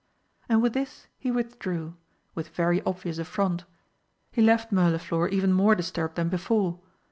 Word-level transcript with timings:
And 0.49 0.63
with 0.63 0.73
this 0.73 1.05
he 1.19 1.29
withdrew, 1.29 1.95
with 2.33 2.47
very 2.55 2.81
obvious 2.87 3.19
affront. 3.19 3.65
He 4.31 4.41
left 4.41 4.71
Mirliflor 4.71 5.27
even 5.29 5.53
more 5.53 5.75
disturbed 5.75 6.15
than 6.15 6.27
before. 6.27 6.79